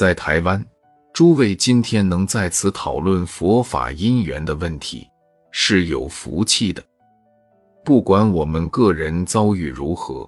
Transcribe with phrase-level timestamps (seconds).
[0.00, 0.64] 在台湾，
[1.12, 5.06] 诸位今天能在此讨论佛法因缘的问题，
[5.50, 6.82] 是有福气的。
[7.84, 10.26] 不管我们个人遭遇如何，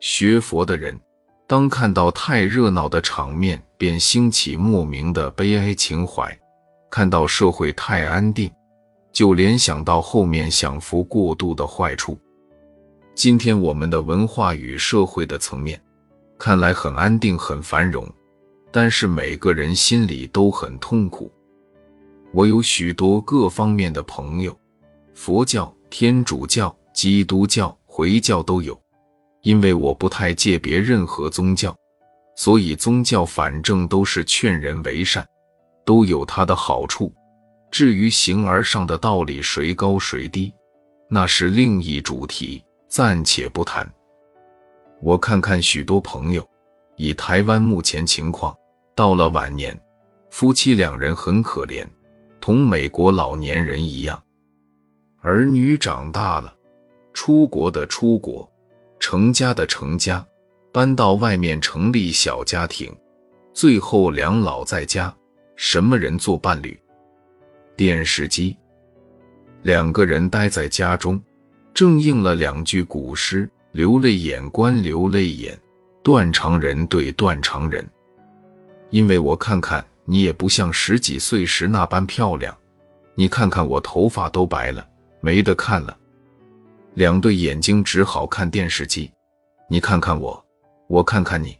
[0.00, 0.98] 学佛的人，
[1.46, 6.26] 当看到太热闹的场面，便兴起莫名的悲哀情怀；
[6.90, 8.50] 看到社会太安定，
[9.12, 12.18] 就联想到后面享福过度的坏处。
[13.14, 15.78] 今天我们的文化与社会的层面，
[16.38, 18.10] 看来很安定、很繁荣。
[18.72, 21.30] 但是每个人心里都很痛苦。
[22.32, 24.58] 我有许多各方面的朋友，
[25.14, 28.80] 佛教、天主教、基督教、回教都有。
[29.42, 31.76] 因为我不太借别任何宗教，
[32.36, 35.26] 所以宗教反正都是劝人为善，
[35.84, 37.12] 都有它的好处。
[37.68, 40.54] 至于形而上的道理谁高谁低，
[41.08, 43.86] 那是另一主题，暂且不谈。
[45.00, 46.48] 我看看许多朋友，
[46.96, 48.56] 以台湾目前情况。
[49.02, 49.76] 到了晚年，
[50.30, 51.84] 夫妻两人很可怜，
[52.40, 54.22] 同美国老年人一样。
[55.22, 56.54] 儿女长大了，
[57.12, 58.48] 出国的出国，
[59.00, 60.24] 成家的成家，
[60.72, 62.96] 搬到外面成立小家庭，
[63.52, 65.12] 最后两老在家，
[65.56, 66.78] 什么人做伴侣？
[67.74, 68.56] 电视机。
[69.62, 71.20] 两个人待在家中，
[71.74, 75.58] 正应了两句古诗：“流泪眼观流泪眼，
[76.04, 77.84] 断肠人对断肠人。”
[78.92, 82.56] 因为我看看你也不像十几岁时那般漂亮，
[83.14, 84.86] 你看看我头发都白了，
[85.20, 85.96] 没得看了。
[86.94, 89.10] 两对眼睛只好看电视机。
[89.66, 90.44] 你看看我，
[90.88, 91.56] 我看看你，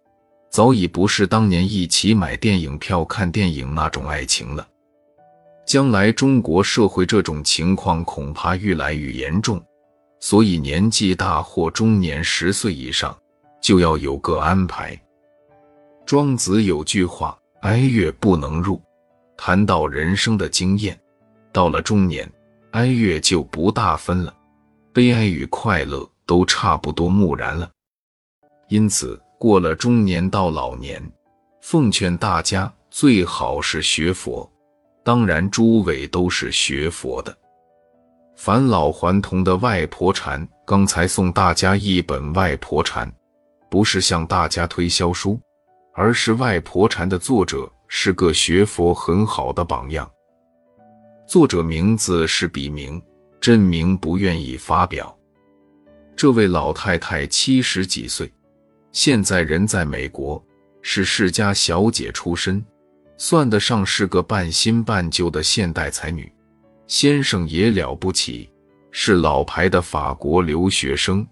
[0.50, 4.68] 早已不是当年一起买电影票看电影那种爱情了。
[5.64, 9.64] 将来中国社会这种情况恐怕愈来愈严重，
[10.20, 13.16] 所以年纪大或中年十岁以上
[13.62, 15.00] 就要有个安排。
[16.04, 18.80] 庄子有句话：“哀乐不能入。”
[19.36, 20.98] 谈到人生的经验，
[21.52, 22.30] 到了中年，
[22.72, 24.32] 哀乐就不大分了，
[24.92, 27.68] 悲哀与快乐都差不多木然了。
[28.68, 31.02] 因此，过了中年到老年，
[31.60, 34.48] 奉劝大家最好是学佛。
[35.04, 37.36] 当然，诸位都是学佛的。
[38.36, 43.08] 返老还童的外婆禅，刚才送大家一本《外婆禅》，
[43.68, 45.40] 不是向大家推销书。
[45.94, 50.10] 而是《外婆禅》的作者是个学佛很好的榜样。
[51.26, 53.00] 作者名字是笔名，
[53.40, 55.14] 真名不愿意发表。
[56.16, 58.32] 这位老太太七十几岁，
[58.90, 60.42] 现在人在美国，
[60.80, 62.64] 是世家小姐出身，
[63.18, 66.30] 算得上是个半新半旧的现代才女。
[66.86, 68.50] 先生也了不起，
[68.90, 71.26] 是老牌的法国留学生。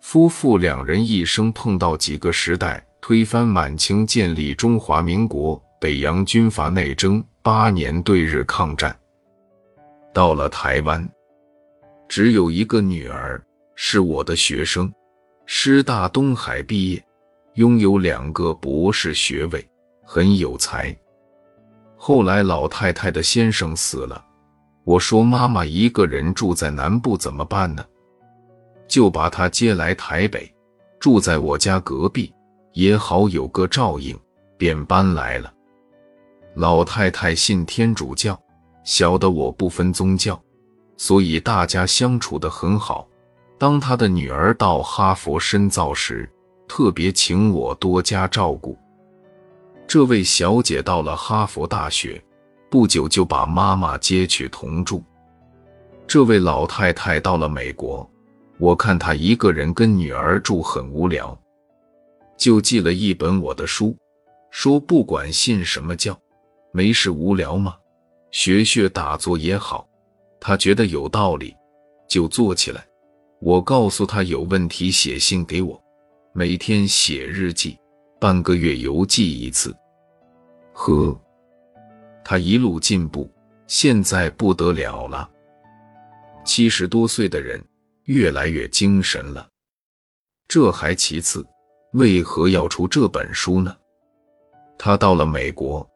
[0.00, 2.84] 夫妇两人一生碰到几个时代。
[3.06, 5.62] 推翻满清，建立中华民国。
[5.78, 8.98] 北洋军阀内争，八年对日抗战。
[10.14, 11.06] 到了台湾，
[12.08, 13.38] 只有一个女儿，
[13.74, 14.90] 是我的学生，
[15.44, 17.04] 师大东海毕业，
[17.56, 19.62] 拥有两个博士学位，
[20.02, 20.96] 很有才。
[21.98, 24.24] 后来老太太的先生死了，
[24.82, 27.84] 我说妈妈一个人住在南部怎么办呢？
[28.88, 30.50] 就把她接来台北，
[30.98, 32.32] 住在我家隔壁。
[32.74, 34.16] 也好有个照应，
[34.58, 35.52] 便搬来了。
[36.56, 38.38] 老太太信天主教，
[38.84, 40.40] 小的我不分宗教，
[40.96, 43.08] 所以大家相处得很好。
[43.58, 46.28] 当她的女儿到哈佛深造时，
[46.68, 48.76] 特别请我多加照顾。
[49.86, 52.22] 这位小姐到了哈佛大学，
[52.68, 55.02] 不久就把妈妈接去同住。
[56.06, 58.08] 这位老太太到了美国，
[58.58, 61.38] 我看她一个人跟女儿住很无聊。
[62.44, 63.96] 就寄了一本我的书，
[64.50, 66.14] 说不管信什么教，
[66.74, 67.74] 没事无聊嘛，
[68.32, 69.88] 学学打坐也好。
[70.38, 71.56] 他觉得有道理，
[72.06, 72.86] 就做起来。
[73.40, 75.82] 我告诉他有问题写信给我，
[76.34, 77.78] 每天写日记，
[78.20, 79.74] 半个月邮寄一次。
[80.74, 81.18] 呵，
[82.22, 83.32] 他一路进步，
[83.66, 85.26] 现在不得了了。
[86.44, 87.64] 七十多岁的人，
[88.02, 89.48] 越来越精神了。
[90.46, 91.42] 这还其次。
[91.94, 93.72] 为何要出这本书呢？
[94.76, 95.88] 他到了美国，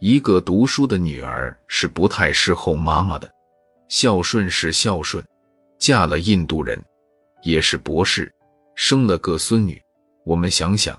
[0.00, 3.30] 一个读书的女儿是不太侍候妈妈的，
[3.86, 5.22] 孝顺是孝顺，
[5.78, 6.82] 嫁了印度人，
[7.42, 8.32] 也是博士，
[8.74, 9.78] 生了个孙女。
[10.24, 10.98] 我们想想，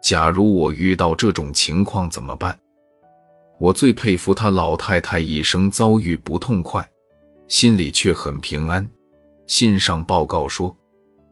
[0.00, 2.56] 假如我遇到这种情况怎么办？
[3.58, 6.88] 我最佩服他老太太一生遭遇不痛快，
[7.48, 8.88] 心里却很平安。
[9.48, 10.72] 信上报告说，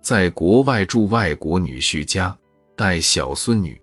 [0.01, 2.37] 在国外住外国女婿家。
[2.77, 3.81] 带小孙女，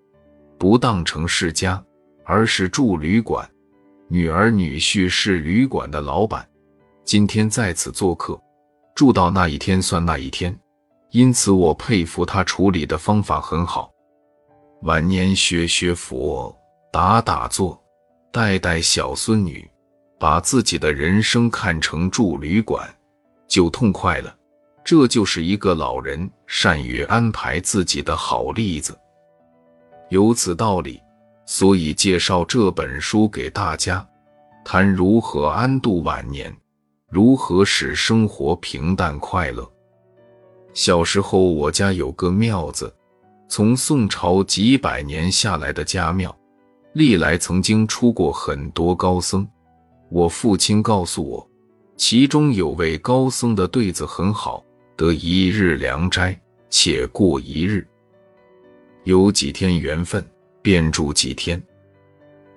[0.60, 1.84] 不当成世家，
[2.24, 3.50] 而是住旅馆，
[4.07, 6.48] 女儿女婿是旅馆的老板。
[7.04, 8.40] 今天在此做客，
[8.94, 10.56] 住到那一天算那一天。
[11.10, 13.92] 因此，我佩服他处理的方法很好。
[14.84, 16.56] 晚年学学佛，
[16.92, 17.81] 打打坐，
[18.31, 19.68] 带带小孙女，
[20.19, 22.88] 把自己的人生看成住旅馆，
[23.48, 24.36] 就痛快了。
[24.86, 28.98] 这就是一个老人善于安排自己的好例子。
[30.10, 31.02] 有此道理，
[31.46, 34.06] 所以介绍这本书给大家，
[34.64, 36.54] 谈如何安度晚年，
[37.10, 39.68] 如何使生活平淡快乐。
[40.74, 42.94] 小时候，我家有个庙子，
[43.48, 46.36] 从宋朝几百年下来的家庙，
[46.94, 49.48] 历来曾经出过很多高僧。
[50.10, 51.50] 我父亲告诉我，
[51.96, 54.64] 其中有位高僧的对子很好。
[54.95, 57.84] 得一日良斋，且过一日；
[59.04, 60.24] 有几天缘分，
[60.62, 61.62] 便住几天。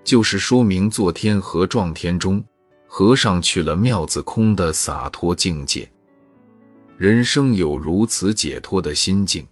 [0.05, 2.45] 就是说明做天和撞天中，
[2.87, 5.89] 和尚去了庙子空的洒脱境界。
[6.97, 9.47] 人生有如此解脱的心境，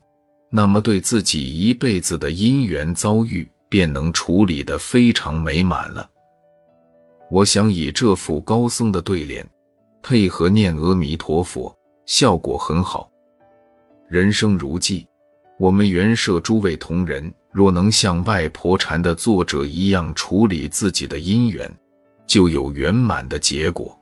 [0.50, 6.08] 那么对自己一辈子的因缘遭遇，便能处理得非常美满了。
[7.30, 9.44] 我想以这副高僧的对联，
[10.02, 11.75] 配合念阿弥陀佛。
[12.06, 13.10] 效果很好。
[14.08, 15.06] 人生如寄，
[15.58, 21.70] 我们原社诸位同仁，若能像《外婆禅》的作者一样处理自己的因缘，
[22.26, 23.98] 就有圆满的结果。